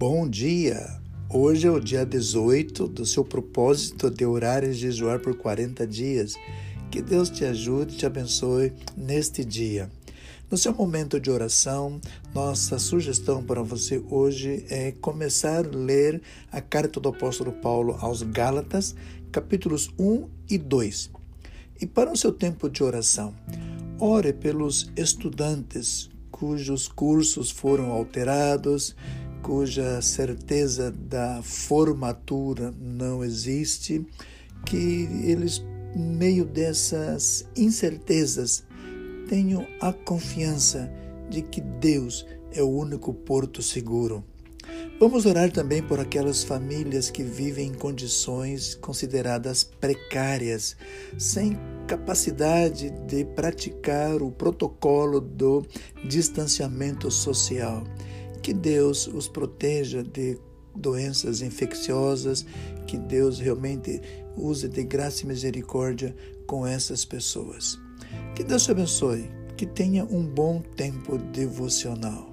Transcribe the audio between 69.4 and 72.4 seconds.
que tenha um bom tempo devocional.